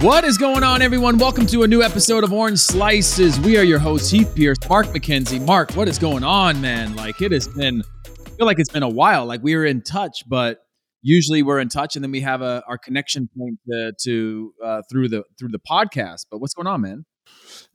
[0.00, 1.18] What is going on, everyone?
[1.18, 3.38] Welcome to a new episode of Orange Slices.
[3.38, 5.44] We are your hosts, Heath Pearce, Mark McKenzie.
[5.44, 6.96] Mark, what is going on, man?
[6.96, 9.26] Like it has been, I feel like it's been a while.
[9.26, 10.60] Like we were in touch, but
[11.02, 14.82] usually we're in touch, and then we have a our connection point to, to uh,
[14.90, 16.24] through the through the podcast.
[16.30, 17.04] But what's going on, man?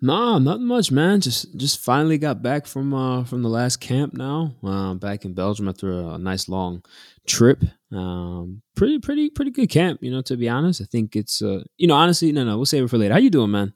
[0.02, 1.22] Nah, nothing much, man.
[1.22, 4.54] Just just finally got back from uh from the last camp now.
[4.64, 6.84] Uh, back in Belgium after a, a nice long
[7.26, 7.64] trip.
[7.92, 10.22] Um, pretty pretty pretty good camp, you know.
[10.24, 12.90] To be honest, I think it's uh you know honestly no no we'll save it
[12.90, 13.14] for later.
[13.14, 13.74] How you doing, man?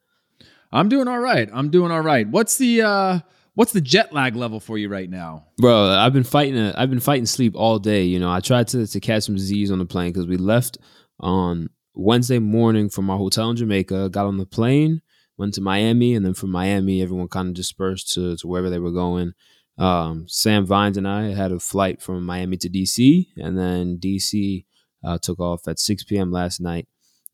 [0.72, 1.50] I'm doing all right.
[1.52, 2.28] I'm doing all right.
[2.28, 3.20] What's the uh
[3.56, 5.90] what's the jet lag level for you right now, bro?
[5.90, 6.58] I've been fighting.
[6.58, 8.04] I've been fighting sleep all day.
[8.04, 10.80] You know, I tried to to catch some Z's on the plane because we left
[11.22, 14.10] on Wednesday morning from our hotel in Jamaica.
[14.10, 15.02] Got on the plane
[15.40, 18.78] went to Miami, and then from Miami, everyone kind of dispersed to, to wherever they
[18.78, 19.34] were going.
[19.78, 24.66] Um, Sam Vines and I had a flight from Miami to DC, and then DC
[25.04, 26.32] uh, took off at 6 p.m.
[26.32, 26.90] last night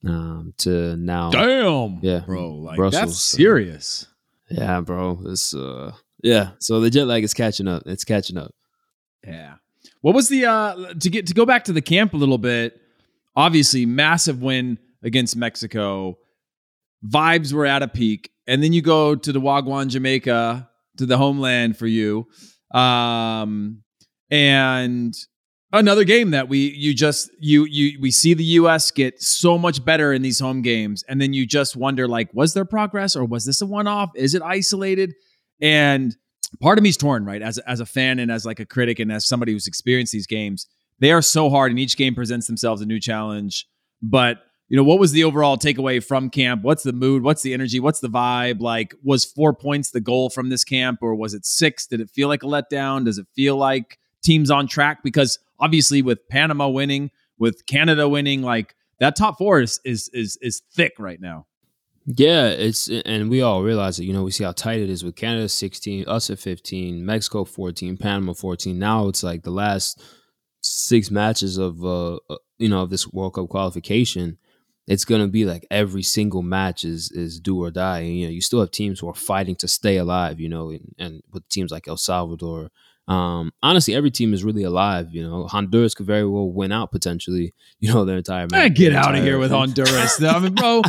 [0.05, 1.31] um, to now.
[1.31, 3.01] Damn, yeah, bro, like Brussels.
[3.01, 4.07] that's serious.
[4.51, 6.51] Yeah, bro, it's uh, yeah.
[6.59, 7.83] So the jet lag is catching up.
[7.87, 8.53] It's catching up.
[9.25, 9.55] Yeah.
[10.01, 12.79] What was the uh to get to go back to the camp a little bit?
[13.35, 16.19] Obviously, massive win against Mexico
[17.03, 18.29] vibes were at a peak.
[18.47, 22.27] And then you go to the Wagwan, Jamaica, to the homeland for you.
[22.71, 23.83] Um,
[24.29, 25.15] and
[25.71, 29.83] another game that we you just you you we see the US get so much
[29.83, 33.25] better in these home games and then you just wonder like was there progress or
[33.25, 35.13] was this a one off is it isolated
[35.61, 36.15] and
[36.61, 39.11] part of me's torn right as as a fan and as like a critic and
[39.11, 40.67] as somebody who's experienced these games
[40.99, 43.65] they are so hard and each game presents themselves a new challenge
[44.01, 44.37] but
[44.67, 46.63] you know, what was the overall takeaway from camp?
[46.63, 47.21] What's the mood?
[47.21, 47.79] What's the energy?
[47.79, 48.61] What's the vibe?
[48.61, 51.85] Like, was four points the goal from this camp, or was it six?
[51.85, 53.05] Did it feel like a letdown?
[53.05, 55.03] Does it feel like teams on track?
[55.03, 60.37] Because obviously, with Panama winning, with Canada winning, like that top four is is is,
[60.41, 61.45] is thick right now.
[62.07, 64.05] Yeah, it's and we all realize it.
[64.05, 67.45] You know, we see how tight it is with Canada 16, us at 15, Mexico
[67.45, 68.77] 14, Panama 14.
[68.77, 70.01] Now it's like the last
[70.61, 74.39] six matches of uh, uh you know of this World Cup qualification
[74.87, 77.99] it's going to be like every single match is is do or die.
[77.99, 80.39] And, you know, you still have teams who are fighting to stay alive.
[80.39, 82.71] You know, and, and with teams like El Salvador,
[83.07, 85.09] um, honestly, every team is really alive.
[85.11, 87.53] You know, Honduras could very well win out potentially.
[87.79, 88.47] You know, their entire.
[88.49, 90.23] Man, get out of here with Honduras.
[90.23, 90.81] I mean, bro.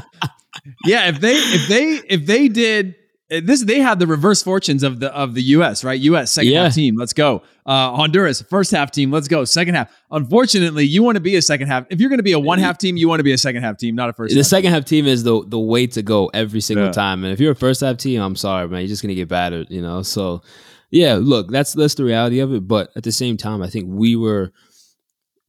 [0.84, 2.94] yeah, if they if they if they did
[3.28, 5.82] this they had the reverse fortunes of the of the U.S.
[5.82, 5.98] right?
[6.00, 6.30] U.S.
[6.30, 6.64] second yeah.
[6.64, 7.42] half team, let's go.
[7.64, 9.44] Uh, Honduras first half team, let's go.
[9.44, 9.92] Second half.
[10.12, 11.86] Unfortunately, you want to be a second half.
[11.90, 13.62] If you're going to be a one half team, you want to be a second
[13.62, 14.34] half team, not a first.
[14.34, 14.74] The second team.
[14.74, 16.92] half team is the the way to go every single yeah.
[16.92, 17.24] time.
[17.24, 19.28] And if you're a first half team, I'm sorry, man, you're just going to get
[19.28, 19.70] battered.
[19.70, 20.42] You know, so
[20.90, 22.68] yeah, look, that's that's the reality of it.
[22.68, 24.52] But at the same time, I think we were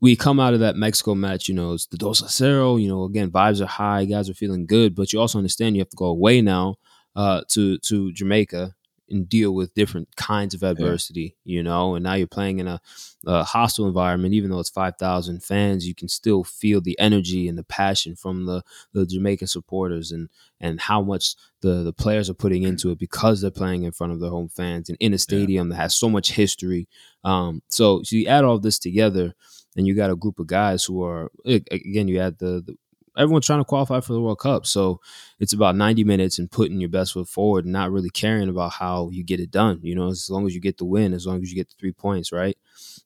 [0.02, 2.88] we come out of that Mexico match, you know, it's the dos a cero, you
[2.88, 5.90] know, again, vibes are high, guys are feeling good, but you also understand you have
[5.90, 6.76] to go away now
[7.18, 8.76] uh, to to Jamaica
[9.10, 11.56] and deal with different kinds of adversity, yeah.
[11.56, 11.96] you know.
[11.96, 12.80] And now you're playing in a,
[13.26, 17.48] a hostile environment, even though it's five thousand fans, you can still feel the energy
[17.48, 18.64] and the passion from the
[18.94, 20.30] the Jamaican supporters and
[20.60, 24.14] and how much the the players are putting into it because they're playing in front
[24.14, 25.76] of their home fans and in a stadium yeah.
[25.76, 26.88] that has so much history.
[27.24, 29.34] Um, so, so you add all this together,
[29.76, 32.78] and you got a group of guys who are again, you add the, the
[33.18, 34.66] everyone's trying to qualify for the World Cup.
[34.66, 35.02] So
[35.40, 38.74] it's about 90 minutes and putting your best foot forward and not really caring about
[38.74, 39.80] how you get it done.
[39.82, 41.76] You know, as long as you get the win, as long as you get the
[41.80, 42.58] three points, right?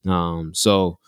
[0.05, 0.99] Um, so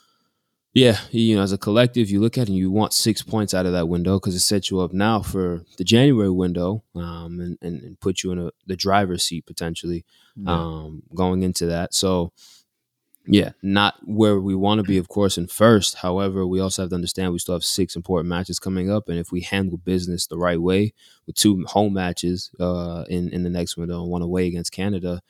[0.73, 3.53] yeah, you know, as a collective, you look at it and you want six points
[3.53, 7.39] out of that window because it sets you up now for the January window um,
[7.39, 10.03] and, and, and put you in a, the driver's seat potentially
[10.35, 10.51] yeah.
[10.51, 11.93] um, going into that.
[11.93, 12.33] So
[13.25, 15.95] yeah, not where we want to be, of course, in first.
[15.95, 19.17] However, we also have to understand we still have six important matches coming up, and
[19.17, 20.93] if we handle business the right way
[21.25, 25.21] with two home matches uh, in in the next window and one away against Canada,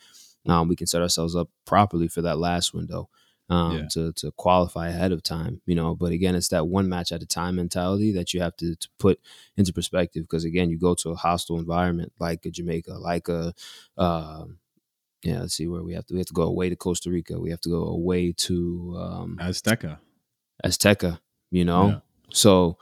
[0.48, 3.10] um, we can set ourselves up properly for that last window
[3.50, 3.88] um, yeah.
[3.92, 5.62] to to qualify ahead of time.
[5.66, 8.56] You know, but again, it's that one match at a time mentality that you have
[8.58, 9.20] to, to put
[9.56, 13.54] into perspective because again, you go to a hostile environment like a Jamaica, like a
[13.98, 14.46] uh,
[15.24, 16.14] yeah, let's see where we have to.
[16.14, 17.40] We have to go away to Costa Rica.
[17.40, 20.00] We have to go away to um, Azteca.
[20.66, 21.88] Azteca, you know.
[21.88, 22.00] Yeah.
[22.32, 22.78] So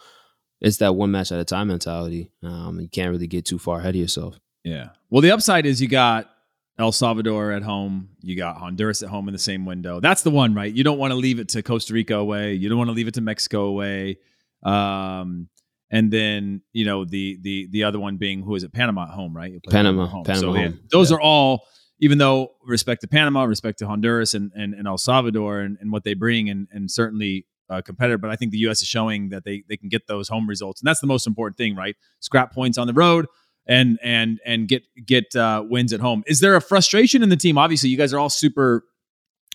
[0.60, 2.32] it's that one match at a time mentality.
[2.44, 4.40] Um, you can't really get too far ahead of yourself.
[4.64, 4.90] Yeah.
[5.10, 6.30] Well, the upside is you got
[6.80, 8.10] El Salvador at home.
[8.22, 10.00] You got Honduras at home in the same window.
[10.00, 10.72] That's the one, right?
[10.72, 12.54] You don't want to leave it to Costa Rica away.
[12.54, 14.18] You don't want to leave it to Mexico away.
[14.64, 15.48] Um,
[15.92, 18.72] and then you know the the the other one being who is it?
[18.72, 19.54] Panama at home, right?
[19.70, 20.24] Panama, home.
[20.24, 20.42] Panama.
[20.42, 20.58] So, home.
[20.58, 21.18] Yeah, those yeah.
[21.18, 21.66] are all
[22.02, 25.92] even though respect to Panama, respect to Honduras and, and, and El Salvador and, and
[25.92, 28.18] what they bring, and, and certainly uh, competitor.
[28.18, 28.82] But I think the U.S.
[28.82, 31.58] is showing that they they can get those home results, and that's the most important
[31.58, 31.96] thing, right?
[32.20, 33.28] Scrap points on the road
[33.68, 36.24] and and and get get uh, wins at home.
[36.28, 37.58] Is there a frustration in the team?
[37.58, 38.84] Obviously, you guys are all super,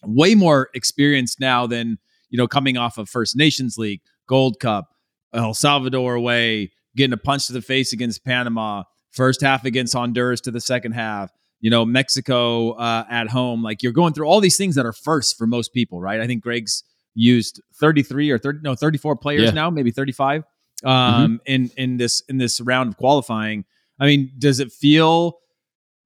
[0.04, 1.98] way more experienced now than
[2.30, 4.88] you know coming off of First Nations League, Gold Cup,
[5.34, 10.40] El Salvador away, getting a punch to the face against Panama, first half against Honduras
[10.42, 11.30] to the second half.
[11.60, 13.62] You know, Mexico uh, at home.
[13.62, 16.20] Like you're going through all these things that are first for most people, right?
[16.20, 19.50] I think Greg's used 33 or 30, no, 34 players yeah.
[19.50, 20.44] now, maybe 35
[20.84, 21.34] um, mm-hmm.
[21.46, 23.64] in in this in this round of qualifying.
[23.98, 25.38] I mean, does it feel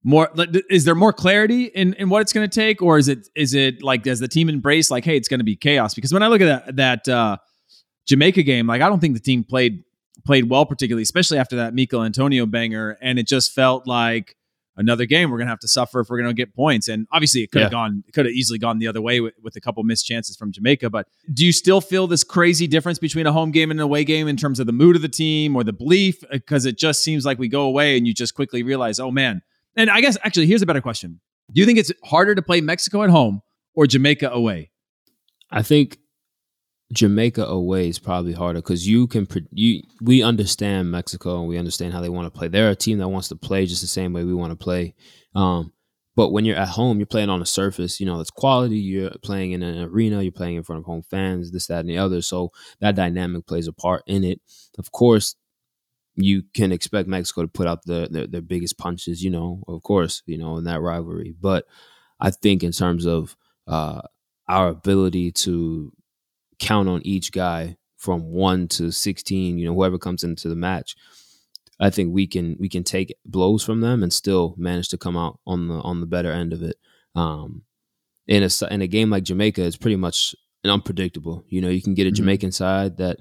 [0.03, 0.29] more?
[0.69, 3.53] Is there more clarity in in what it's going to take, or is it is
[3.53, 5.93] it like does the team embrace like, hey, it's going to be chaos?
[5.93, 7.37] Because when I look at that that uh,
[8.07, 9.83] Jamaica game, like I don't think the team played
[10.25, 12.97] played well, particularly, especially after that Michail Antonio banger.
[13.01, 14.35] And it just felt like
[14.77, 16.87] another game we're going to have to suffer if we're going to get points.
[16.87, 17.77] And obviously, it could have yeah.
[17.77, 20.51] gone, could have easily gone the other way with, with, a couple missed chances from
[20.51, 20.89] Jamaica.
[20.89, 24.03] But do you still feel this crazy difference between a home game and an away
[24.03, 26.23] game in terms of the mood of the team or the belief?
[26.23, 29.11] Uh, because it just seems like we go away and you just quickly realize, oh
[29.11, 29.41] man.
[29.75, 31.19] And I guess actually, here's a better question
[31.51, 33.41] Do you think it's harder to play Mexico at home
[33.73, 34.71] or Jamaica away?
[35.49, 35.97] I think
[36.91, 41.93] Jamaica away is probably harder because you can you we understand Mexico and we understand
[41.93, 42.47] how they want to play.
[42.47, 44.95] They're a team that wants to play just the same way we want to play.
[45.35, 45.73] Um,
[46.15, 48.77] but when you're at home, you're playing on a surface, you know, it's quality.
[48.77, 51.89] You're playing in an arena, you're playing in front of home fans, this, that, and
[51.89, 52.21] the other.
[52.21, 52.51] So
[52.81, 54.41] that dynamic plays a part in it.
[54.77, 55.35] Of course,
[56.15, 59.81] you can expect Mexico to put out the, the their biggest punches, you know, of
[59.83, 61.33] course, you know, in that rivalry.
[61.39, 61.65] But
[62.19, 64.01] I think in terms of uh,
[64.49, 65.93] our ability to
[66.61, 69.57] count on each guy from one to sixteen.
[69.57, 70.95] You know, whoever comes into the match,
[71.79, 75.17] I think we can we can take blows from them and still manage to come
[75.17, 76.77] out on the on the better end of it.
[77.15, 77.63] Um,
[78.27, 81.43] in a in a game like Jamaica, it's pretty much unpredictable.
[81.49, 82.15] You know, you can get a mm-hmm.
[82.15, 83.17] Jamaican side that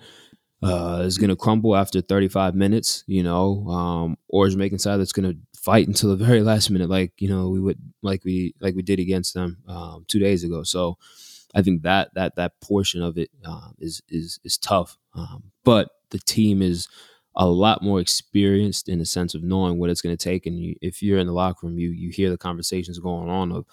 [0.63, 4.99] uh, is going to crumble after 35 minutes, you know, um, or a Jamaican side
[4.99, 8.25] that's going to fight until the very last minute, like you know we would like
[8.25, 10.63] we like we did against them um, two days ago.
[10.63, 10.99] So
[11.55, 14.97] I think that that that portion of it uh, is is is tough.
[15.15, 16.89] Um, but the team is
[17.37, 20.47] a lot more experienced in the sense of knowing what it's going to take.
[20.47, 23.53] And you, if you're in the locker room, you you hear the conversations going on
[23.53, 23.67] of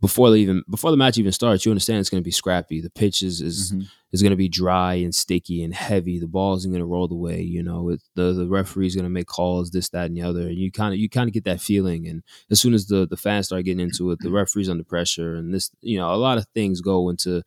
[0.00, 2.80] before they even before the match even starts, you understand it's going to be scrappy.
[2.80, 3.82] The pitch is is, mm-hmm.
[4.14, 6.20] Is going to be dry and sticky and heavy.
[6.20, 7.88] The ball isn't going to roll the way you know.
[7.90, 10.42] It, the the referee's going to make calls, this, that, and the other.
[10.42, 12.06] And you kind of you kind of get that feeling.
[12.06, 15.34] And as soon as the the fans start getting into it, the referee's under pressure,
[15.34, 17.42] and this you know a lot of things go into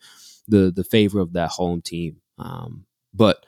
[0.46, 2.18] the the favor of that home team.
[2.38, 3.46] Um, but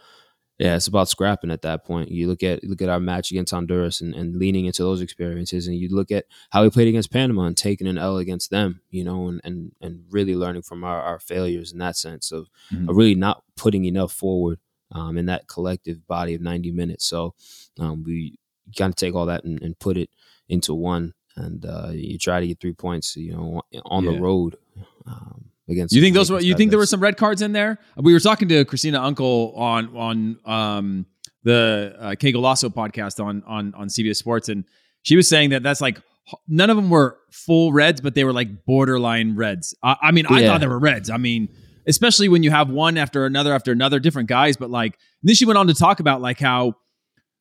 [0.60, 2.12] yeah, it's about scrapping at that point.
[2.12, 5.68] You look at look at our match against Honduras and, and leaning into those experiences,
[5.68, 8.82] and you look at how we played against Panama and taking an L against them,
[8.90, 12.50] you know, and and, and really learning from our, our failures in that sense of,
[12.74, 12.90] mm-hmm.
[12.90, 14.60] of really not putting enough forward
[14.92, 17.06] um, in that collective body of 90 minutes.
[17.06, 17.36] So
[17.80, 18.38] um, we
[18.78, 20.10] kind of take all that and, and, put it
[20.50, 24.12] into one, and uh, you try to get three points, you know, on yeah.
[24.12, 24.58] the road.
[25.06, 25.96] Um, against.
[25.96, 26.40] You think those were?
[26.42, 27.80] You think there were some red cards in there?
[27.98, 31.06] We were talking to Christina Unkel on on um,
[31.44, 34.66] the uh, Que Golazo podcast on on on CBS Sports, and
[35.04, 36.02] she was saying that that's like
[36.48, 39.76] none of them were full reds, but they were like borderline reds.
[39.84, 40.48] I, I mean, I yeah.
[40.48, 41.10] thought they were reds.
[41.10, 41.50] I mean,
[41.88, 44.58] especially when you have one after another after another, different guys.
[44.58, 46.76] But like, then she went on to talk about like how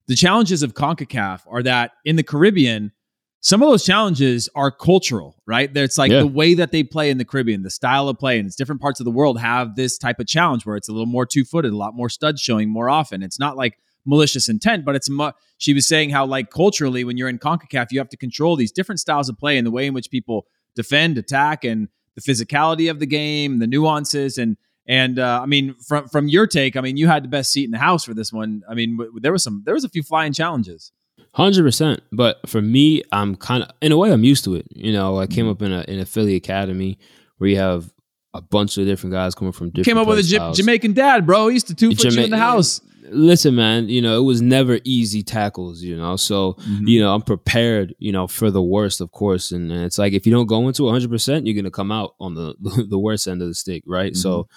[0.07, 2.93] the challenges of Concacaf are that in the Caribbean
[3.41, 5.71] some of those challenges are cultural, right?
[5.77, 6.21] It's like yeah.
[6.21, 8.81] the way that they play in the Caribbean, the style of play, and it's different
[8.81, 11.45] parts of the world have this type of challenge where it's a little more two
[11.45, 13.23] footed, a lot more studs showing more often.
[13.23, 17.17] It's not like malicious intent, but it's mu- she was saying how like culturally, when
[17.17, 19.87] you're in Concacaf, you have to control these different styles of play and the way
[19.87, 24.57] in which people defend, attack, and the physicality of the game, the nuances, and
[24.89, 27.65] and uh, I mean, from from your take, I mean, you had the best seat
[27.65, 28.63] in the house for this one.
[28.69, 30.93] I mean, w- there was some there was a few flying challenges.
[31.39, 32.03] Hundred percent.
[32.11, 34.67] But for me, I'm kind of in a way I'm used to it.
[34.71, 35.53] You know, I came mm-hmm.
[35.53, 36.99] up in a in a Philly academy
[37.37, 37.93] where you have
[38.35, 39.87] a bunch of different guys coming from different.
[39.87, 41.47] Came up with a J- Jamaican dad, bro.
[41.47, 42.81] He used to two foot Jama- you in the house.
[43.11, 43.89] Listen, man.
[43.89, 45.81] You know, it was never easy tackles.
[45.81, 46.89] You know, so mm-hmm.
[46.89, 47.95] you know I'm prepared.
[48.01, 49.53] You know, for the worst, of course.
[49.53, 52.17] And, and it's like if you don't go into 100, percent you're gonna come out
[52.19, 52.57] on the
[52.91, 54.11] the worst end of the stick, right?
[54.11, 54.21] Mm-hmm.
[54.21, 54.49] So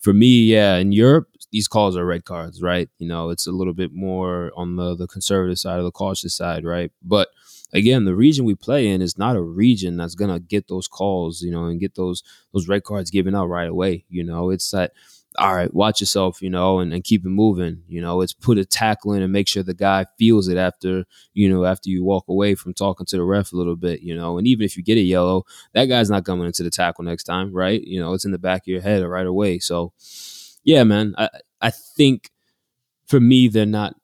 [0.00, 2.88] for me, yeah, in Europe, these calls are red cards, right?
[2.98, 6.34] You know, it's a little bit more on the the conservative side or the cautious
[6.34, 6.92] side, right?
[7.02, 7.28] But
[7.72, 11.42] again, the region we play in is not a region that's gonna get those calls,
[11.42, 14.04] you know, and get those those red cards given out right away.
[14.08, 14.92] You know, it's that
[15.38, 17.84] all right, watch yourself, you know, and, and keep it moving.
[17.86, 21.04] You know, it's put a tackle in and make sure the guy feels it after,
[21.34, 24.14] you know, after you walk away from talking to the ref a little bit, you
[24.14, 24.38] know.
[24.38, 27.24] And even if you get a yellow, that guy's not coming into the tackle next
[27.24, 27.80] time, right?
[27.80, 29.60] You know, it's in the back of your head right away.
[29.60, 29.92] So
[30.64, 31.28] yeah, man, I
[31.60, 32.30] I think
[33.06, 33.96] for me they're not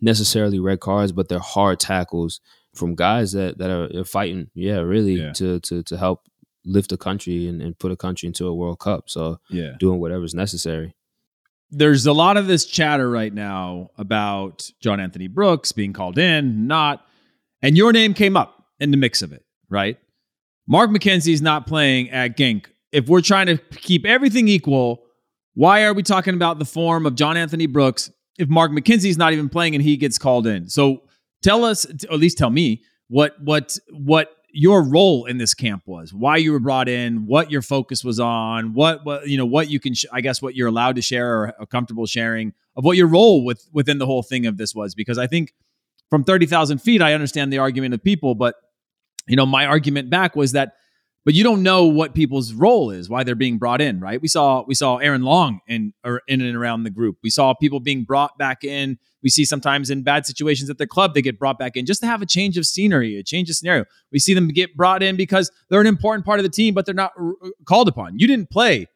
[0.00, 2.40] necessarily red cards, but they're hard tackles
[2.74, 4.50] from guys that that are, are fighting.
[4.54, 5.32] Yeah, really yeah.
[5.32, 6.28] to to to help
[6.64, 9.08] lift a country and, and put a country into a World Cup.
[9.08, 10.94] So yeah, doing whatever's necessary.
[11.70, 16.68] There's a lot of this chatter right now about John Anthony Brooks being called in,
[16.68, 17.04] not,
[17.62, 19.98] and your name came up in the mix of it, right?
[20.68, 22.66] Mark McKenzie's not playing at Genk.
[22.92, 25.03] If we're trying to keep everything equal,
[25.54, 29.32] why are we talking about the form of John Anthony Brooks if Mark McKenzie's not
[29.32, 30.68] even playing and he gets called in?
[30.68, 31.02] So
[31.42, 35.82] tell us, or at least tell me, what what what your role in this camp
[35.86, 39.46] was, why you were brought in, what your focus was on, what what you know,
[39.46, 42.52] what you can, sh- I guess, what you're allowed to share or are comfortable sharing
[42.76, 45.52] of what your role with within the whole thing of this was, because I think
[46.10, 48.56] from thirty thousand feet, I understand the argument of people, but
[49.26, 50.74] you know, my argument back was that
[51.24, 54.20] but you don't know what people's role is, why they're being brought in, right?
[54.20, 57.16] We saw we saw Aaron Long in or in and around the group.
[57.22, 58.98] We saw people being brought back in.
[59.22, 62.00] We see sometimes in bad situations at the club they get brought back in just
[62.02, 63.86] to have a change of scenery, a change of scenario.
[64.12, 66.84] We see them get brought in because they're an important part of the team, but
[66.84, 67.32] they're not r-
[67.64, 68.18] called upon.
[68.18, 68.86] You didn't play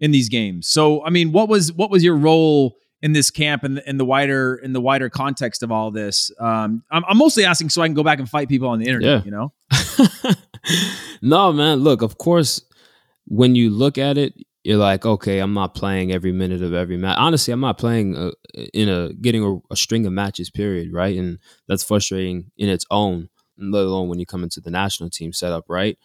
[0.00, 3.62] in these games, so I mean, what was what was your role in this camp
[3.62, 6.32] and in, in, the wider in the wider context of all this?
[6.40, 8.86] Um, I'm, I'm mostly asking so I can go back and fight people on the
[8.86, 9.20] internet.
[9.20, 9.24] Yeah.
[9.24, 9.52] You know.
[11.22, 11.78] no, man.
[11.78, 12.62] Look, of course,
[13.26, 16.96] when you look at it, you're like, okay, I'm not playing every minute of every
[16.96, 17.16] match.
[17.18, 18.32] Honestly, I'm not playing a,
[18.74, 20.50] in a getting a, a, string of matches.
[20.50, 20.92] Period.
[20.92, 23.28] Right, and that's frustrating in its own.
[23.58, 25.96] Let alone when you come into the national team setup, right?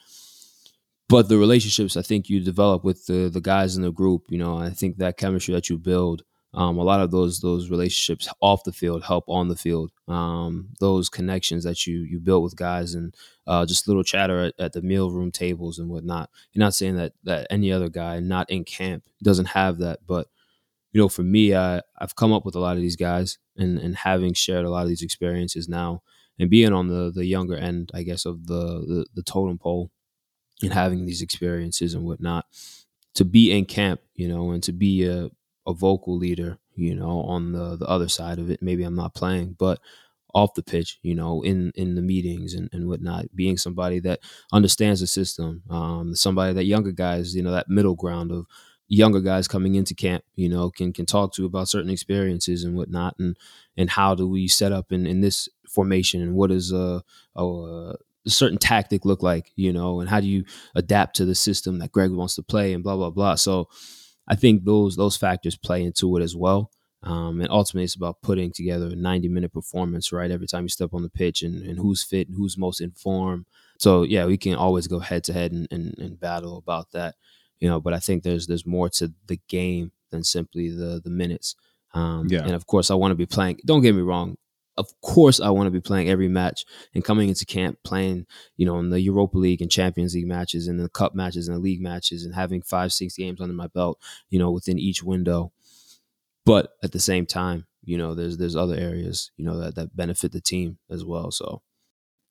[1.10, 4.38] But the relationships I think you develop with the the guys in the group, you
[4.38, 8.28] know, I think that chemistry that you build um, a lot of those those relationships
[8.42, 9.92] off the field help on the field.
[10.08, 13.16] Um, those connections that you you built with guys and
[13.48, 16.30] uh, just little chatter at, at, the meal room tables and whatnot.
[16.52, 20.28] You're not saying that that any other guy not in camp doesn't have that, but
[20.92, 23.78] you know, for me, I I've come up with a lot of these guys and
[23.78, 26.04] and having shared a lot of these experiences now
[26.38, 29.90] and being on the the younger end, I guess, of the the, the totem pole
[30.62, 32.46] and having these experiences and whatnot
[33.14, 35.30] to be in camp, you know, and to be a
[35.68, 38.62] a vocal leader, you know, on the the other side of it.
[38.62, 39.80] Maybe I'm not playing, but
[40.34, 44.20] off the pitch, you know, in in the meetings and, and whatnot, being somebody that
[44.54, 48.46] understands the system, um, somebody that younger guys, you know, that middle ground of
[48.88, 52.76] younger guys coming into camp, you know, can can talk to about certain experiences and
[52.76, 53.38] whatnot, and
[53.78, 57.02] and how do we set up in in this formation, and what does a,
[57.36, 57.96] a, a
[58.28, 60.44] certain tactic look like, you know, and how do you
[60.76, 63.36] adapt to the system that Greg wants to play, and blah blah blah.
[63.36, 63.70] So
[64.32, 66.72] I think those those factors play into it as well.
[67.04, 70.32] Um, and ultimately, it's about putting together a 90 minute performance, right?
[70.32, 73.46] Every time you step on the pitch and, and who's fit and who's most informed.
[73.80, 77.16] So, yeah, we can always go head to head and battle about that,
[77.60, 77.82] you know.
[77.82, 81.56] But I think there's there's more to the game than simply the the minutes.
[81.94, 82.44] Um, yeah.
[82.44, 83.60] And of course, I want to be playing.
[83.66, 84.38] Don't get me wrong
[84.78, 88.26] of course I want to be playing every match and coming into camp playing,
[88.58, 91.58] you know, in the Europa League and Champions League matches and the cup matches and
[91.58, 94.00] the league matches and having five, six games under my belt,
[94.30, 95.52] you know, within each window.
[96.46, 99.96] But at the same time, you know, there's there's other areas, you know, that, that
[99.96, 101.32] benefit the team as well.
[101.32, 101.62] So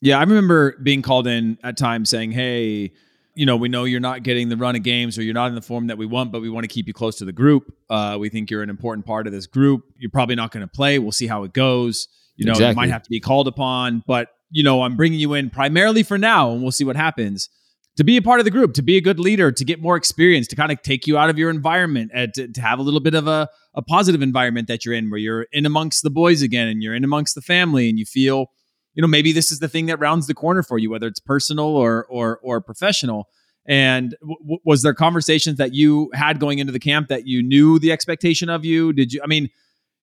[0.00, 2.92] Yeah, I remember being called in at times saying, Hey,
[3.34, 5.54] you know, we know you're not getting the run of games or you're not in
[5.54, 7.72] the form that we want, but we want to keep you close to the group.
[7.88, 9.84] Uh, we think you're an important part of this group.
[9.98, 10.98] You're probably not going to play.
[10.98, 12.08] We'll see how it goes.
[12.40, 12.70] You know, exactly.
[12.70, 16.02] you might have to be called upon, but you know, I'm bringing you in primarily
[16.02, 17.48] for now, and we'll see what happens.
[17.96, 19.94] To be a part of the group, to be a good leader, to get more
[19.94, 22.82] experience, to kind of take you out of your environment, and to, to have a
[22.82, 26.08] little bit of a, a positive environment that you're in, where you're in amongst the
[26.08, 28.46] boys again, and you're in amongst the family, and you feel,
[28.94, 31.20] you know, maybe this is the thing that rounds the corner for you, whether it's
[31.20, 33.28] personal or or or professional.
[33.66, 37.78] And w- was there conversations that you had going into the camp that you knew
[37.78, 38.94] the expectation of you?
[38.94, 39.20] Did you?
[39.22, 39.50] I mean,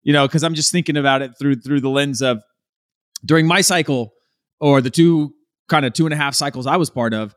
[0.07, 2.41] you know, because I'm just thinking about it through through the lens of
[3.25, 4.13] during my cycle
[4.61, 5.33] or the two
[5.67, 7.35] kind of two and a half cycles I was part of.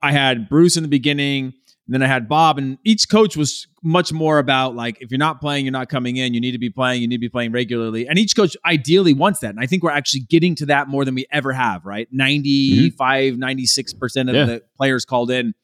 [0.00, 1.52] I had Bruce in the beginning, and
[1.88, 5.40] then I had Bob, and each coach was much more about like if you're not
[5.40, 6.32] playing, you're not coming in.
[6.32, 7.02] You need to be playing.
[7.02, 9.50] You need to be playing regularly, and each coach ideally wants that.
[9.50, 11.84] And I think we're actually getting to that more than we ever have.
[11.84, 13.40] Right, 95, mm-hmm.
[13.40, 14.44] 96 percent of yeah.
[14.44, 15.54] the players called in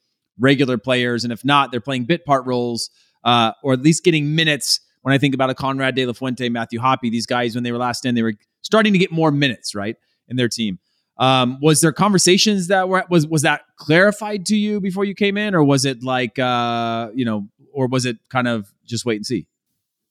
[0.40, 2.90] regular players, and if not, they're playing bit part roles
[3.22, 6.48] uh, or at least getting minutes when I think about a Konrad De La Fuente,
[6.48, 9.30] Matthew Hoppe, these guys when they were last in, they were starting to get more
[9.30, 9.96] minutes, right,
[10.28, 10.78] in their team.
[11.18, 15.36] Um, was there conversations that were was was that clarified to you before you came
[15.36, 19.16] in, or was it like uh, you know, or was it kind of just wait
[19.16, 19.46] and see?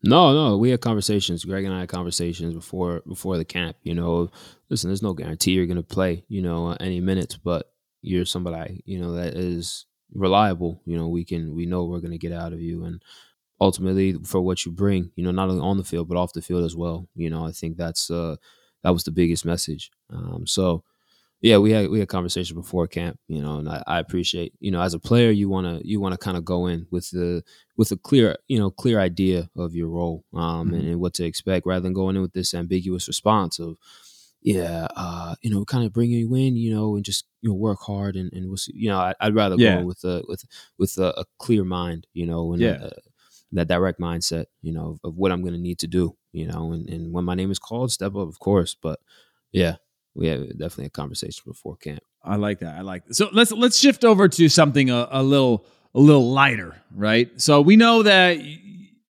[0.04, 1.46] No, no, we had conversations.
[1.46, 3.78] Greg and I had conversations before before the camp.
[3.84, 4.30] You know,
[4.70, 6.24] listen, there's no guarantee you're going to play.
[6.28, 7.72] You know, any minutes, but
[8.02, 10.82] you're somebody you know that is reliable.
[10.86, 13.02] You know, we can we know we're going to get out of you, and
[13.62, 16.42] ultimately for what you bring, you know, not only on the field but off the
[16.42, 17.08] field as well.
[17.16, 18.36] You know, I think that's uh,
[18.84, 19.92] that was the biggest message.
[20.10, 20.84] Um, so
[21.42, 24.70] yeah, we had we had conversation before camp, you know, and I, I appreciate, you
[24.70, 27.10] know, as a player, you want to you want to kind of go in with
[27.12, 27.44] the
[27.78, 30.76] with a clear, you know, clear idea of your role um, mm-hmm.
[30.76, 33.78] and, and, what to expect, rather than going in with this ambiguous response of,
[34.44, 37.56] yeah, uh, you know, kind of bring you in, you know, and just you know
[37.56, 38.74] work hard and, and we'll see.
[38.76, 39.80] You know, I, would rather yeah.
[39.80, 40.46] go with a with
[40.78, 42.84] with a, a, clear mind, you know, and yeah.
[42.84, 42.92] a,
[43.54, 46.48] that direct mindset, you know, of, of what I'm going to need to do, you
[46.48, 49.00] know, and, and when my name is called, step up, of course, but
[49.52, 49.76] yeah,
[50.16, 52.02] we had definitely a conversation before camp.
[52.24, 52.76] I like that.
[52.76, 53.16] I like that.
[53.16, 55.66] So let's let's shift over to something a, a little
[55.96, 57.30] a little lighter, right?
[57.42, 58.38] So we know that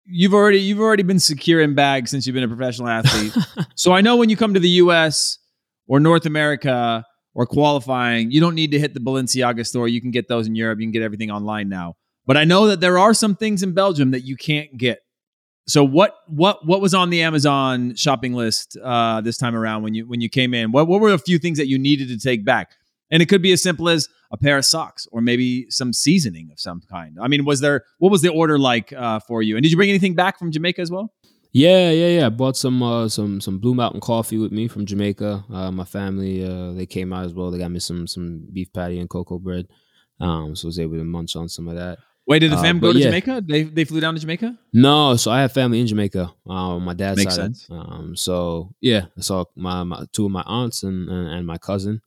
[0.05, 3.35] you've already you've already been secure in bags since you've been a professional athlete.
[3.75, 5.39] so I know when you come to the U.S.
[5.87, 9.87] or North America or qualifying, you don't need to hit the Balenciaga store.
[9.87, 10.79] You can get those in Europe.
[10.79, 11.95] You can get everything online now.
[12.25, 15.01] But I know that there are some things in Belgium that you can't get
[15.67, 19.93] so what what what was on the Amazon shopping list uh, this time around when
[19.93, 20.71] you when you came in?
[20.71, 22.71] What what were a few things that you needed to take back?
[23.09, 26.49] And it could be as simple as a pair of socks or maybe some seasoning
[26.51, 27.17] of some kind.
[27.21, 29.55] I mean, was there what was the order like uh, for you?
[29.55, 31.13] And did you bring anything back from Jamaica as well?
[31.53, 32.25] Yeah, yeah, yeah.
[32.27, 35.45] I bought some uh, some some Blue Mountain coffee with me from Jamaica.
[35.51, 37.51] Uh, my family uh, they came out as well.
[37.51, 39.67] They got me some some beef patty and cocoa bread.
[40.19, 41.99] Um, so I was able to munch on some of that.
[42.31, 43.07] Wait, did the fam uh, go to yeah.
[43.07, 43.43] Jamaica?
[43.45, 44.57] They they flew down to Jamaica?
[44.71, 46.33] No, so I have family in Jamaica.
[46.47, 47.57] Uh, my dad's Makes side.
[47.57, 47.67] Sense.
[47.69, 51.57] Um, so yeah, I saw my, my two of my aunts and and, and my
[51.57, 52.01] cousin.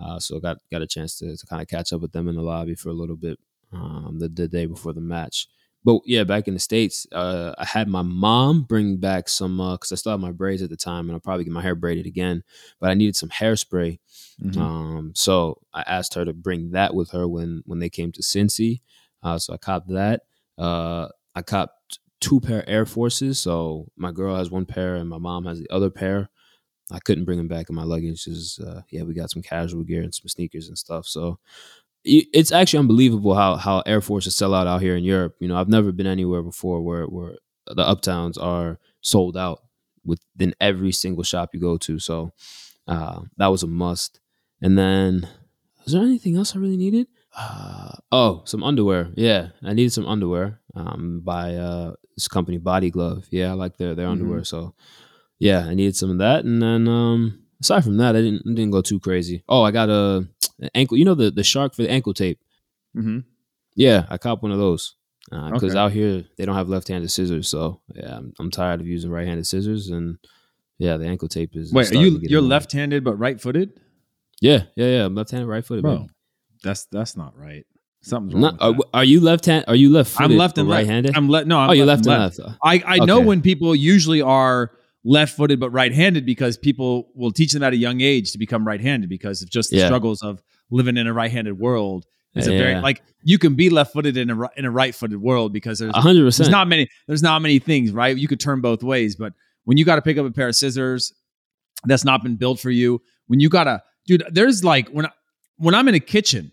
[0.00, 2.36] Uh, so got got a chance to, to kind of catch up with them in
[2.36, 3.36] the lobby for a little bit
[3.72, 5.48] um, the, the day before the match.
[5.84, 9.90] But yeah, back in the states, uh, I had my mom bring back some because
[9.90, 11.74] uh, I still had my braids at the time, and I'll probably get my hair
[11.74, 12.44] braided again.
[12.78, 13.98] But I needed some hairspray,
[14.40, 14.62] mm-hmm.
[14.62, 18.22] um, so I asked her to bring that with her when when they came to
[18.22, 18.80] Cincy.
[19.24, 20.22] Uh, so I copped that.
[20.58, 23.40] Uh, I copped two pair Air Forces.
[23.40, 26.30] So my girl has one pair and my mom has the other pair.
[26.92, 28.24] I couldn't bring them back in my luggage.
[28.24, 31.06] Just, uh, yeah, we got some casual gear and some sneakers and stuff.
[31.06, 31.38] So
[32.04, 35.36] it's actually unbelievable how how Air Forces sell out out here in Europe.
[35.40, 39.60] You know, I've never been anywhere before where where the uptowns are sold out
[40.04, 41.98] within every single shop you go to.
[41.98, 42.34] So
[42.86, 44.20] uh, that was a must.
[44.60, 45.26] And then,
[45.82, 47.06] was there anything else I really needed?
[47.36, 49.10] Uh, oh, some underwear.
[49.14, 53.26] Yeah, I needed some underwear um, by uh, this company, Body Glove.
[53.30, 54.12] Yeah, I like their their mm-hmm.
[54.12, 54.44] underwear.
[54.44, 54.74] So
[55.38, 56.44] yeah, I needed some of that.
[56.44, 59.42] And then um, aside from that, I didn't didn't go too crazy.
[59.48, 60.26] Oh, I got a
[60.60, 60.96] an ankle.
[60.96, 62.40] You know the the shark for the ankle tape.
[62.96, 63.20] Mm-hmm.
[63.74, 64.94] Yeah, I copped one of those
[65.24, 65.78] because uh, okay.
[65.78, 67.48] out here they don't have left-handed scissors.
[67.48, 70.18] So yeah, I'm, I'm tired of using right-handed scissors, and
[70.78, 71.72] yeah, the ankle tape is.
[71.72, 73.80] Wait, are you you're left-handed but right-footed?
[74.40, 75.04] Yeah, yeah, yeah.
[75.06, 75.82] I'm left-handed, right-footed.
[75.82, 76.06] Bro,
[76.64, 77.64] that's that's not right.
[78.02, 78.58] Something's wrong.
[78.60, 79.64] are, are, you left hand?
[79.66, 80.20] Are you left?
[80.20, 81.16] I'm left and right handed.
[81.16, 81.46] I'm left.
[81.46, 82.58] No, I'm oh, you're left, left and left.
[82.62, 83.04] I I okay.
[83.06, 84.72] know when people usually are
[85.04, 88.38] left footed but right handed because people will teach them at a young age to
[88.38, 89.86] become right handed because of just the yeah.
[89.86, 92.06] struggles of living in a right handed world.
[92.34, 92.54] It's yeah.
[92.54, 95.52] a very like you can be left footed in a in a right footed world
[95.52, 98.82] because there's 100 there's not many there's not many things right you could turn both
[98.82, 99.32] ways but
[99.64, 101.12] when you got to pick up a pair of scissors
[101.84, 105.10] that's not been built for you when you gotta dude there's like when I,
[105.58, 106.50] when I'm in a kitchen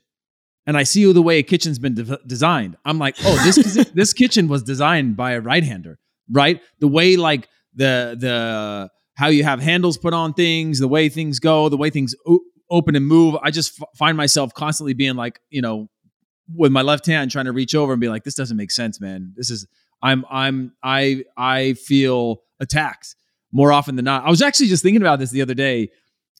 [0.68, 4.14] and I see the way a kitchen's been de- designed, I'm like, oh, this this
[4.14, 6.00] kitchen was designed by a right hander,
[6.32, 6.62] right?
[6.80, 11.40] The way like the the how you have handles put on things, the way things
[11.40, 13.36] go, the way things o- open and move.
[13.42, 15.90] I just f- find myself constantly being like, you know,
[16.56, 19.00] with my left hand trying to reach over and be like, this doesn't make sense,
[19.00, 19.34] man.
[19.36, 19.68] This is
[20.02, 23.16] I'm I'm I I feel attacked
[23.52, 24.26] more often than not.
[24.26, 25.90] I was actually just thinking about this the other day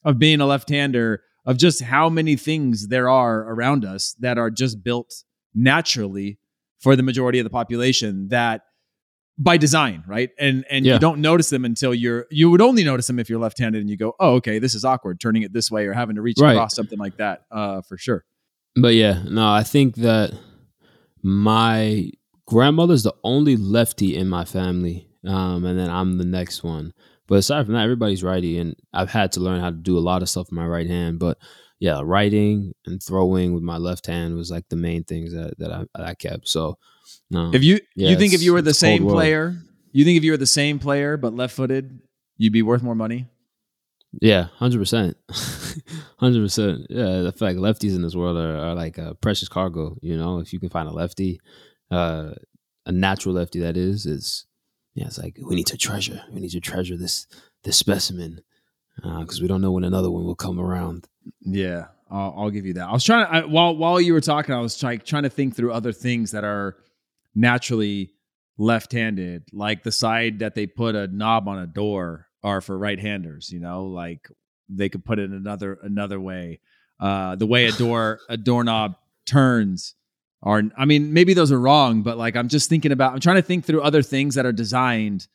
[0.04, 4.50] of being a left-hander of just how many things there are around us that are
[4.50, 5.24] just built
[5.54, 6.38] naturally
[6.78, 8.62] for the majority of the population that
[9.38, 10.30] by design, right?
[10.38, 10.94] And and yeah.
[10.94, 13.88] you don't notice them until you're you would only notice them if you're left-handed and
[13.88, 16.38] you go, "Oh, okay, this is awkward turning it this way or having to reach
[16.40, 16.52] right.
[16.52, 18.24] across something like that." Uh for sure.
[18.76, 20.32] But yeah, no, I think that
[21.22, 22.10] my
[22.46, 25.08] grandmother's the only lefty in my family.
[25.26, 26.92] Um and then I'm the next one.
[27.32, 30.00] But aside from that, everybody's righty, and I've had to learn how to do a
[30.00, 31.18] lot of stuff with my right hand.
[31.18, 31.38] But
[31.78, 35.72] yeah, writing and throwing with my left hand was like the main things that that
[35.72, 36.46] I, I kept.
[36.46, 36.76] So,
[37.34, 39.56] um, if you yeah, you think if you were the same player,
[39.92, 42.00] you think if you were the same player but left footed,
[42.36, 43.30] you'd be worth more money.
[44.20, 45.16] Yeah, hundred percent,
[46.18, 46.86] hundred percent.
[46.90, 49.96] Yeah, the fact lefties in this world are, are like a precious cargo.
[50.02, 51.40] You know, if you can find a lefty,
[51.90, 52.32] uh,
[52.84, 54.44] a natural lefty that is, is
[54.94, 56.22] yeah, it's like we need to treasure.
[56.32, 57.26] We need to treasure this
[57.64, 58.42] this specimen
[58.96, 61.08] because uh, we don't know when another one will come around.
[61.40, 62.88] Yeah, I'll, I'll give you that.
[62.88, 65.30] I was trying to I, while while you were talking, I was trying trying to
[65.30, 66.76] think through other things that are
[67.34, 68.12] naturally
[68.58, 73.50] left-handed, like the side that they put a knob on a door are for right-handers.
[73.50, 74.28] You know, like
[74.68, 76.60] they could put it another another way.
[77.00, 79.94] Uh, the way a door a doorknob turns
[80.42, 80.62] are.
[80.76, 83.12] I mean, maybe those are wrong, but like I'm just thinking about.
[83.12, 85.28] I'm trying to think through other things that are designed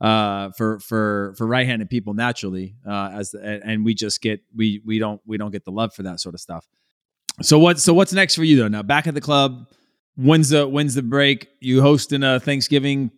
[0.00, 4.98] uh, for for for right-handed people naturally uh, as and we just get we we
[4.98, 6.66] don't we don't get the love for that sort of stuff.
[7.42, 8.68] So what so what's next for you though?
[8.68, 9.66] Now back at the club,
[10.16, 11.48] when's the when's the break?
[11.60, 13.10] You hosting a Thanksgiving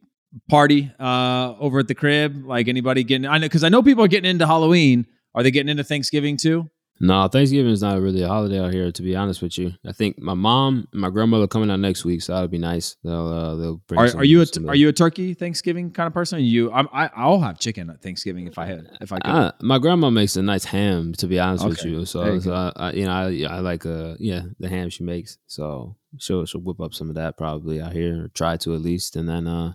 [0.48, 2.44] party uh, over at the crib?
[2.44, 3.26] Like anybody getting?
[3.26, 5.06] I know because I know people are getting into Halloween.
[5.34, 6.68] Are they getting into Thanksgiving too?
[7.04, 8.92] No, Thanksgiving is not really a holiday out here.
[8.92, 12.04] To be honest with you, I think my mom and my grandmother coming out next
[12.04, 12.94] week, so that'll be nice.
[13.02, 13.98] They'll uh, they'll bring.
[13.98, 16.38] Are, some, are you a some, are you a turkey Thanksgiving kind of person?
[16.38, 19.28] Are you I'm, I I'll have chicken at Thanksgiving if I had if I could.
[19.30, 21.12] Uh, my grandma makes a nice ham.
[21.14, 23.84] To be honest with you, so, you so I, I, you know, I, I like
[23.84, 25.38] uh yeah the ham she makes.
[25.48, 28.80] So she'll she'll whip up some of that probably out here, or try to at
[28.80, 29.72] least, and then uh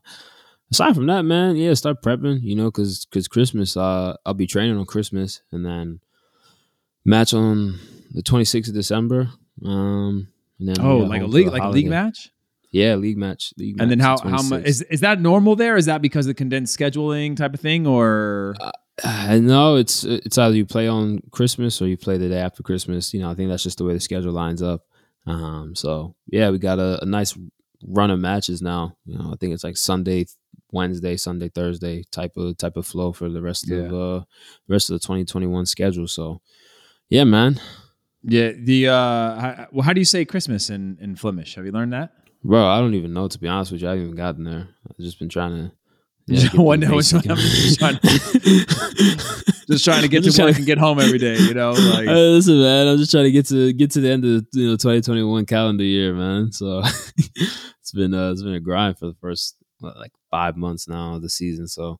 [0.72, 2.42] aside from that, man, yeah, start prepping.
[2.42, 6.00] You know, because because Christmas, uh, I'll be training on Christmas, and then
[7.08, 7.80] match on
[8.12, 9.30] the 26th of December.
[9.66, 10.28] Um,
[10.60, 12.30] and then oh, like a league like a league match.
[12.72, 13.54] Yeah, league match.
[13.58, 15.78] League And then how how much is is that normal there?
[15.78, 18.56] Is that because of the condensed scheduling type of thing, or
[19.04, 22.64] Uh, no, it's it's either you play on Christmas or you play the day after
[22.64, 23.14] Christmas.
[23.14, 24.82] You know, I think that's just the way the schedule lines up.
[25.26, 27.38] Um, so yeah, we got a, a nice
[27.86, 28.98] run of matches now.
[29.06, 30.26] You know, I think it's like Sunday,
[30.72, 34.24] Wednesday, Sunday, Thursday type of type of flow for the rest of uh
[34.68, 36.08] rest of the 2021 schedule.
[36.08, 36.42] So
[37.10, 37.60] yeah, man,
[38.24, 41.56] yeah the uh how, well, how do you say Christmas in in Flemish?
[41.56, 42.12] Have you learned that?
[42.44, 43.88] bro, I don't even know to be honest with you.
[43.88, 44.68] I haven't even gotten there.
[44.90, 45.72] I've just been trying to.
[46.30, 48.00] Just one day, which basic- one just trying
[49.70, 51.38] Just trying to get to work to- and get home every day.
[51.38, 52.88] You know, like Hey, listen, man.
[52.88, 55.46] I'm just trying to get to get to the end of the you know 2021
[55.46, 56.52] calendar year, man.
[56.52, 56.82] So
[57.36, 61.22] it's been uh, it's been a grind for the first like five months now of
[61.22, 61.68] the season.
[61.68, 62.00] So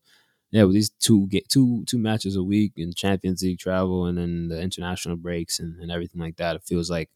[0.50, 4.18] yeah, with these two get two two matches a week and Champions League travel and
[4.18, 7.10] then the international breaks and, and everything like that, it feels like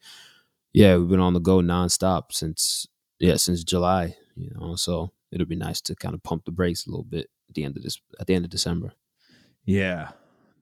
[0.72, 2.86] yeah we've been on the go nonstop since
[3.18, 4.16] yeah since July.
[4.36, 7.28] You know, so it'll be nice to kind of pump the brakes a little bit
[7.48, 8.92] at the end of this at the end of December.
[9.64, 10.10] yeah,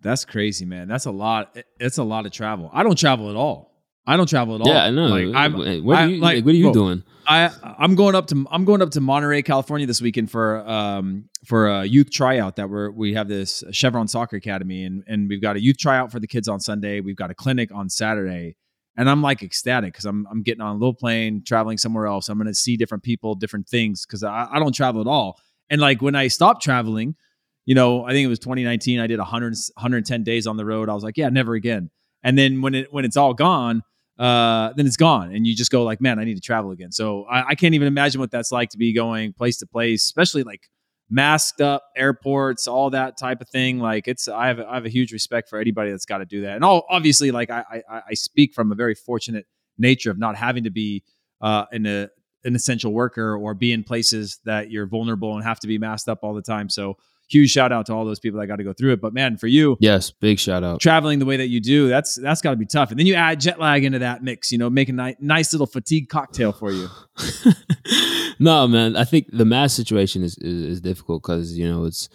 [0.02, 0.88] that's crazy, man.
[0.88, 1.56] That's a lot.
[1.78, 2.70] It's a lot of travel.
[2.72, 3.69] I don't travel at all.
[4.10, 4.68] I don't travel at all.
[4.68, 5.06] Yeah, I know.
[5.06, 7.02] Like, I'm, what are I- you like, like, what are you bro, doing?
[7.28, 11.26] I I'm going up to I'm going up to Monterey, California this weekend for um
[11.44, 15.40] for a youth tryout that we're we have this Chevron Soccer Academy and and we've
[15.40, 17.00] got a youth tryout for the kids on Sunday.
[17.00, 18.56] We've got a clinic on Saturday.
[18.96, 22.28] And I'm like ecstatic because I'm I'm getting on a little plane, traveling somewhere else.
[22.28, 25.38] I'm gonna see different people, different things because I, I don't travel at all.
[25.70, 27.14] And like when I stopped traveling,
[27.64, 28.98] you know, I think it was 2019.
[28.98, 30.88] I did 100 110 days on the road.
[30.88, 31.90] I was like, yeah, never again.
[32.24, 33.82] And then when it when it's all gone,
[34.20, 36.92] uh, then it's gone, and you just go like, man, I need to travel again.
[36.92, 40.04] So I, I can't even imagine what that's like to be going place to place,
[40.04, 40.68] especially like
[41.08, 43.78] masked up airports, all that type of thing.
[43.78, 46.42] Like it's, I have, I have a huge respect for anybody that's got to do
[46.42, 46.54] that.
[46.54, 49.46] And all, obviously, like I, I, I speak from a very fortunate
[49.78, 51.02] nature of not having to be
[51.40, 52.10] uh, in a
[52.44, 56.08] an essential worker or be in places that you're vulnerable and have to be masked
[56.08, 56.68] up all the time.
[56.70, 56.96] So
[57.30, 59.00] huge shout out to all those people that got to go through it.
[59.00, 60.80] But man, for you, Yes, big shout out.
[60.80, 62.90] traveling the way that you do, that's that's got to be tough.
[62.90, 65.52] And then you add jet lag into that mix, you know, make a ni- nice
[65.52, 66.88] little fatigue cocktail for you.
[68.38, 68.96] no, man.
[68.96, 72.08] I think the mask situation is is, is difficult because you know it's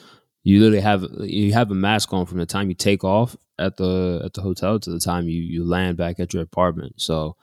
[0.44, 3.78] you literally have you have a mask on from the time you take off at
[3.78, 6.94] the at the hotel to the time you you land back at your apartment.
[6.98, 7.36] So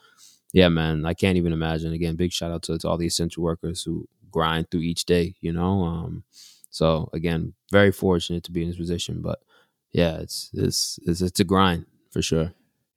[0.52, 1.92] yeah, man, I can't even imagine.
[1.92, 5.34] Again, big shout out to, to all the essential workers who grind through each day.
[5.40, 6.24] You know, um,
[6.72, 9.40] so again, very fortunate to be in this position, but
[9.92, 12.52] yeah, it's it's it's, it's a grind for sure.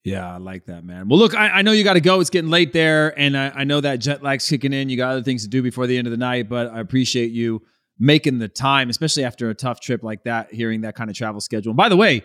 [0.06, 1.10] Yeah, I like that, man.
[1.10, 2.20] Well, look, I, I know you got to go.
[2.20, 4.88] It's getting late there, and I, I know that jet lag's kicking in.
[4.88, 7.32] You got other things to do before the end of the night, but I appreciate
[7.32, 7.64] you
[8.00, 10.54] making the time, especially after a tough trip like that.
[10.54, 11.72] Hearing that kind of travel schedule.
[11.72, 12.24] And by the way,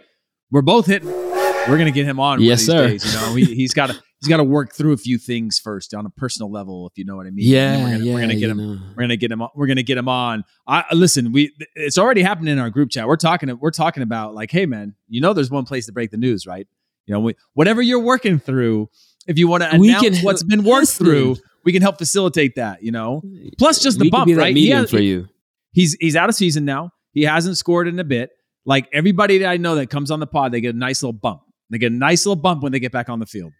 [0.50, 1.29] we're both hitting.
[1.70, 2.40] We're gonna get him on.
[2.40, 2.88] Yes, these sir.
[2.88, 5.58] Days, you know, he, he's got to he's got to work through a few things
[5.58, 7.46] first on a personal level, if you know what I mean.
[7.46, 8.56] Yeah, we're gonna, yeah, we're gonna get him.
[8.58, 8.78] know.
[8.96, 9.42] We're gonna get him.
[9.42, 10.44] on- We're gonna get him on.
[10.66, 11.32] I listen.
[11.32, 13.06] We it's already happening in our group chat.
[13.06, 13.56] We're talking.
[13.60, 16.46] We're talking about like, hey man, you know, there's one place to break the news,
[16.46, 16.66] right?
[17.06, 18.88] You know, we, whatever you're working through,
[19.26, 21.06] if you want to announce can- what's been worked listen.
[21.06, 22.82] through, we can help facilitate that.
[22.82, 23.22] You know,
[23.58, 24.54] plus just the We bump, right?
[24.54, 25.28] Medium has- for you.
[25.72, 26.90] he's he's out of season now.
[27.12, 28.30] He hasn't scored in a bit.
[28.66, 31.14] Like everybody that I know that comes on the pod, they get a nice little
[31.14, 31.40] bump.
[31.70, 33.52] They get a nice little bump when they get back on the field.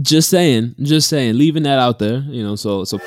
[0.00, 2.56] Just saying, just saying, leaving that out there, you know.
[2.56, 2.98] So, so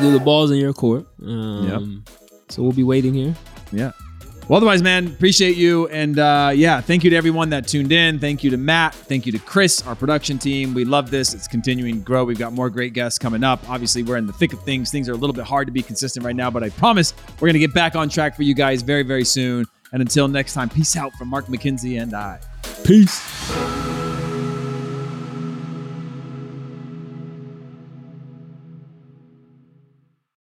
[0.00, 1.06] the ball's in your court.
[1.22, 2.04] Um,
[2.48, 3.34] So we'll be waiting here.
[3.72, 3.92] Yeah.
[4.48, 5.88] Well, otherwise, man, appreciate you.
[5.88, 8.18] And uh, yeah, thank you to everyone that tuned in.
[8.18, 8.94] Thank you to Matt.
[8.94, 10.74] Thank you to Chris, our production team.
[10.74, 11.32] We love this.
[11.32, 12.24] It's continuing to grow.
[12.24, 13.66] We've got more great guests coming up.
[13.70, 14.90] Obviously, we're in the thick of things.
[14.90, 17.48] Things are a little bit hard to be consistent right now, but I promise we're
[17.48, 19.64] going to get back on track for you guys very, very soon.
[19.94, 22.40] And until next time, peace out from Mark McKenzie and I.
[22.82, 23.93] Peace.